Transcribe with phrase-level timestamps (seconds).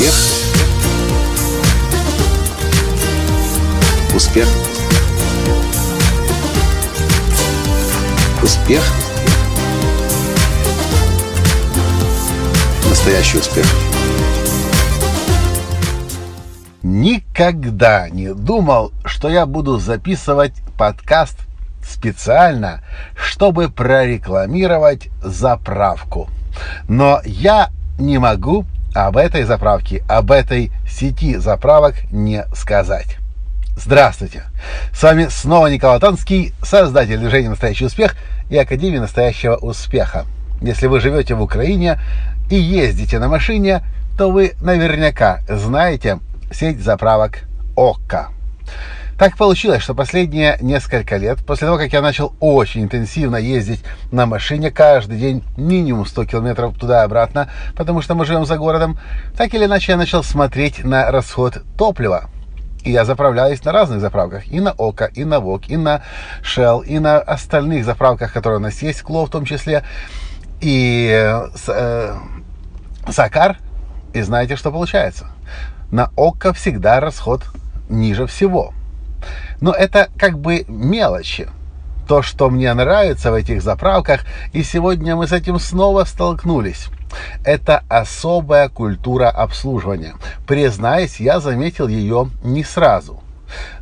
[0.00, 0.14] Успех.
[4.14, 4.48] Успех.
[8.42, 8.82] Успех.
[12.88, 13.66] Настоящий успех.
[16.82, 21.36] Никогда не думал, что я буду записывать подкаст
[21.86, 22.82] специально,
[23.14, 26.30] чтобы прорекламировать заправку.
[26.88, 33.16] Но я не могу об этой заправке, об этой сети заправок не сказать.
[33.76, 34.44] Здравствуйте!
[34.92, 38.14] С вами снова Николай Танский, создатель движения «Настоящий успех»
[38.50, 40.26] и Академии настоящего успеха.
[40.60, 41.98] Если вы живете в Украине
[42.50, 43.82] и ездите на машине,
[44.18, 46.18] то вы наверняка знаете
[46.52, 47.44] сеть заправок
[47.76, 48.28] ОККО.
[49.20, 54.24] Так получилось, что последние несколько лет, после того, как я начал очень интенсивно ездить на
[54.24, 58.98] машине каждый день, минимум 100 километров туда и обратно, потому что мы живем за городом,
[59.36, 62.30] так или иначе я начал смотреть на расход топлива.
[62.82, 64.46] И я заправляюсь на разных заправках.
[64.46, 66.00] И на ОКО, и на ВОК, и на
[66.42, 69.84] Shell, и на остальных заправках, которые у нас есть, Кло в том числе.
[70.62, 72.14] И э,
[73.10, 73.58] Сакар.
[74.14, 75.26] И знаете, что получается?
[75.90, 77.44] На ОКО всегда расход
[77.90, 78.72] ниже всего.
[79.60, 81.48] Но это как бы мелочи.
[82.08, 84.22] То, что мне нравится в этих заправках,
[84.52, 86.88] и сегодня мы с этим снова столкнулись.
[87.44, 90.14] Это особая культура обслуживания.
[90.46, 93.22] Признаюсь, я заметил ее не сразу.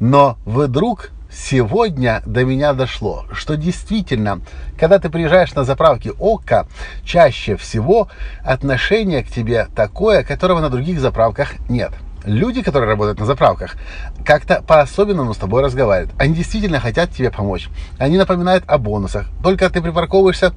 [0.00, 4.40] Но вдруг сегодня до меня дошло, что действительно,
[4.78, 6.66] когда ты приезжаешь на заправки ОККО,
[7.04, 8.08] чаще всего
[8.44, 11.92] отношение к тебе такое, которого на других заправках нет–
[12.26, 13.76] люди, которые работают на заправках,
[14.24, 16.14] как-то по-особенному с тобой разговаривают.
[16.18, 17.68] Они действительно хотят тебе помочь.
[17.98, 19.26] Они напоминают о бонусах.
[19.42, 20.52] Только ты припарковываешься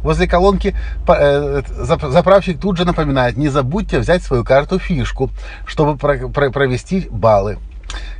[0.00, 0.74] возле колонки,
[1.06, 5.30] э, заправщик тут же напоминает, не забудьте взять свою карту-фишку,
[5.66, 7.58] чтобы провести баллы.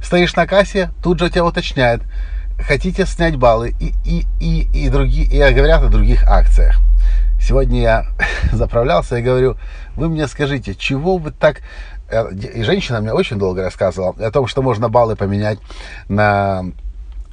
[0.03, 2.03] Стоишь на кассе, тут же тебя уточняют,
[2.59, 6.78] хотите снять баллы и, и, и, и, другие, и говорят о других акциях.
[7.41, 8.06] Сегодня я
[8.53, 9.56] заправлялся и говорю,
[9.97, 11.62] вы мне скажите, чего вы так
[12.00, 15.59] Э, и женщина мне очень долго рассказывала о том, что можно баллы поменять
[16.09, 16.65] на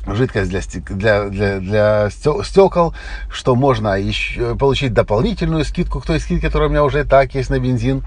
[0.05, 2.93] жидкость для, для, для, для стекол,
[3.29, 7.49] что можно еще получить дополнительную скидку к той скидке, которая у меня уже так есть
[7.49, 8.03] на бензин.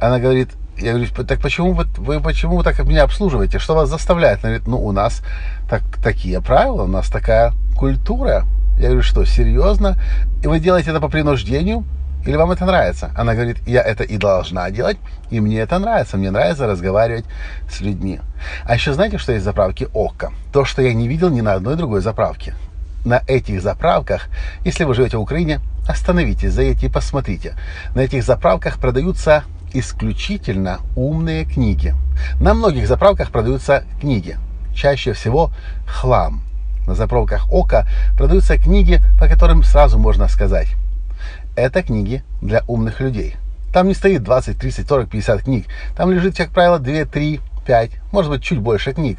[0.00, 3.58] Она говорит, я говорю, так почему вы, вы почему так меня обслуживаете?
[3.58, 4.40] Что вас заставляет?
[4.44, 5.22] Она говорит, ну у нас
[5.68, 8.44] так, такие правила, у нас такая культура.
[8.78, 9.98] Я говорю, что серьезно?
[10.42, 11.84] И вы делаете это по принуждению?
[12.26, 13.10] Или вам это нравится?
[13.16, 14.98] Она говорит, я это и должна делать,
[15.30, 16.16] и мне это нравится.
[16.16, 17.24] Мне нравится разговаривать
[17.70, 18.20] с людьми.
[18.64, 20.32] А еще знаете, что есть заправки ОККО?
[20.52, 22.54] То, что я не видел ни на одной другой заправке.
[23.04, 24.28] На этих заправках,
[24.64, 27.56] если вы живете в Украине, остановитесь, заедьте и посмотрите.
[27.94, 31.94] На этих заправках продаются исключительно умные книги.
[32.40, 34.36] На многих заправках продаются книги.
[34.74, 35.52] Чаще всего
[35.86, 36.42] хлам.
[36.86, 37.86] На заправках ОКО
[38.16, 40.68] продаются книги, по которым сразу можно сказать,
[41.60, 43.36] это книги для умных людей.
[43.72, 45.66] Там не стоит 20, 30, 40, 50 книг.
[45.96, 49.18] Там лежит, как правило, 2, 3, 5, может быть, чуть больше книг.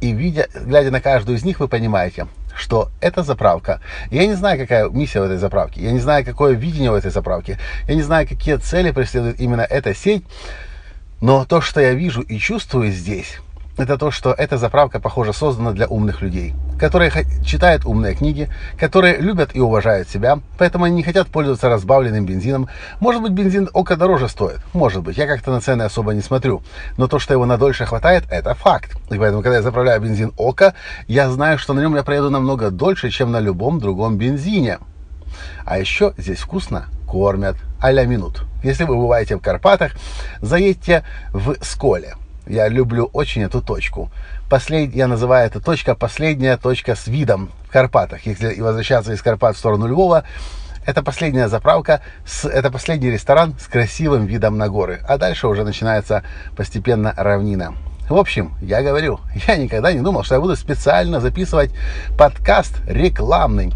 [0.00, 2.26] И видя, глядя на каждую из них, вы понимаете,
[2.56, 3.80] что это заправка.
[4.10, 5.82] Я не знаю, какая миссия в этой заправке.
[5.82, 7.58] Я не знаю, какое видение в этой заправке.
[7.86, 10.24] Я не знаю, какие цели преследует именно эта сеть.
[11.20, 13.38] Но то, что я вижу и чувствую здесь,
[13.78, 17.10] это то, что эта заправка, похоже, создана для умных людей, которые
[17.44, 22.68] читают умные книги, которые любят и уважают себя, поэтому они не хотят пользоваться разбавленным бензином.
[23.00, 26.62] Может быть, бензин око дороже стоит, может быть, я как-то на цены особо не смотрю,
[26.98, 28.96] но то, что его на дольше хватает, это факт.
[29.10, 30.74] И поэтому, когда я заправляю бензин око,
[31.06, 34.78] я знаю, что на нем я проеду намного дольше, чем на любом другом бензине.
[35.64, 38.44] А еще здесь вкусно кормят а-ля минут.
[38.62, 39.92] Если вы бываете в Карпатах,
[40.40, 42.14] заедьте в Сколе.
[42.46, 44.10] Я люблю очень эту точку.
[44.50, 44.94] Послед...
[44.94, 48.26] Я называю эту точка последняя точка с видом в Карпатах.
[48.26, 50.24] Если возвращаться из Карпат в сторону Львова,
[50.84, 52.48] это последняя заправка, с...
[52.48, 55.00] это последний ресторан с красивым видом на горы.
[55.06, 56.24] А дальше уже начинается
[56.56, 57.74] постепенно равнина.
[58.08, 61.70] В общем, я говорю, я никогда не думал, что я буду специально записывать
[62.18, 63.72] подкаст рекламный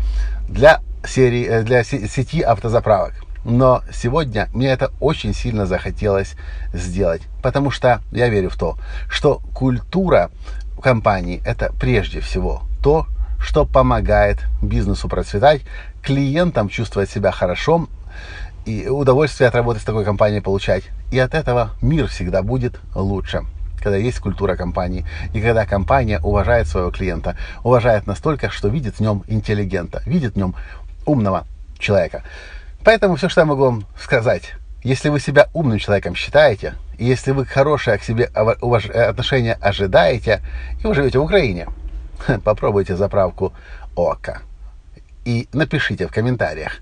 [0.49, 3.26] для серии, э, для сети автозаправок.
[3.49, 6.35] Но сегодня мне это очень сильно захотелось
[6.73, 8.77] сделать, потому что я верю в то,
[9.09, 10.33] что культура
[10.83, 13.07] компании это прежде всего то,
[13.39, 15.63] что помогает бизнесу процветать,
[16.03, 17.89] клиентам чувствовать себя хорошо
[18.65, 20.83] и удовольствие от работы с такой компанией получать.
[21.13, 23.43] И от этого мир всегда будет лучше
[23.81, 29.01] когда есть культура компании, и когда компания уважает своего клиента, уважает настолько, что видит в
[29.01, 30.57] нем интеллигента, видит в нем
[31.05, 31.47] умного
[31.79, 32.25] человека.
[32.87, 34.55] Поэтому все, что я могу вам сказать,
[34.85, 38.31] если вы себя умным человеком считаете, И если вы хорошее к себе
[38.61, 38.89] уваж...
[38.89, 40.41] отношение ожидаете,
[40.81, 41.67] и вы живете в Украине,
[42.45, 43.53] попробуйте заправку
[43.97, 44.43] ОКА.
[45.25, 46.75] И напишите в комментариях,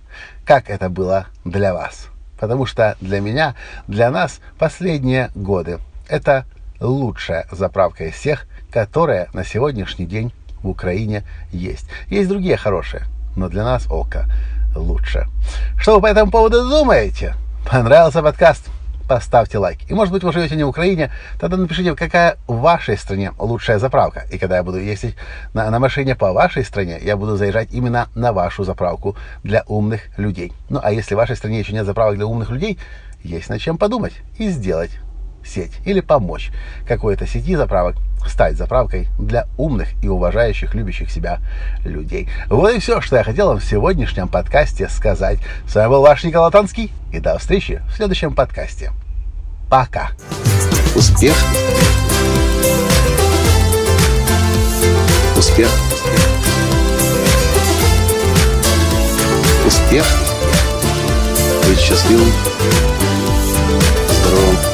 [0.45, 2.09] как это было для вас.
[2.39, 3.55] Потому что для меня,
[3.89, 6.45] для нас последние годы это
[6.81, 11.89] лучшая заправка из всех, которая на сегодняшний день в Украине есть.
[12.09, 13.05] Есть другие хорошие,
[13.37, 14.27] но для нас ОКА
[14.75, 15.27] лучше.
[15.79, 17.35] Что вы по этому поводу думаете?
[17.71, 18.69] Понравился подкаст?
[19.09, 19.79] Поставьте лайк.
[19.89, 23.79] И может быть вы живете не в Украине, тогда напишите, какая в вашей стране лучшая
[23.79, 24.25] заправка.
[24.31, 25.15] И когда я буду ездить
[25.53, 30.01] на, на машине по вашей стране, я буду заезжать именно на вашу заправку для умных
[30.17, 30.53] людей.
[30.71, 32.79] Ну а если в вашей стране еще нет заправок для умных людей,
[33.23, 34.91] есть над чем подумать и сделать
[35.45, 36.51] сеть или помочь
[36.87, 37.97] какой-то сети заправок
[38.27, 41.41] стать заправкой для умных и уважающих, любящих себя
[41.85, 42.29] людей.
[42.49, 45.39] Вот и все, что я хотел вам в сегодняшнем подкасте сказать.
[45.69, 48.93] С вами был ваш Николай Танский, и до встречи в следующем подкасте.
[49.71, 50.11] Пока.
[50.95, 51.35] Успех.
[55.37, 55.69] Успех.
[59.67, 60.05] Успех.
[61.67, 62.31] Быть счастливым,
[64.11, 64.74] здоровым